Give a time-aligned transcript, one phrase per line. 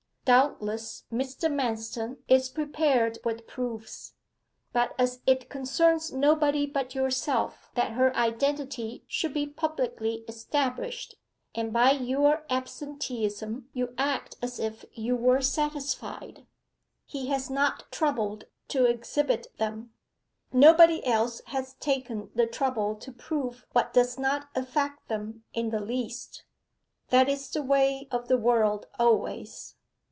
[0.23, 1.51] Doubtless Mr.
[1.51, 4.13] Manston is prepared with proofs,
[4.71, 11.15] but as it concerns nobody but yourself that her identity should be publicly established
[11.55, 16.45] (and by your absenteeism you act as if you were satisfied)
[17.03, 19.91] he has not troubled to exhibit them.
[20.53, 25.81] Nobody else has taken the trouble to prove what does not affect them in the
[25.81, 26.43] least
[27.09, 29.75] that's the way of the world always.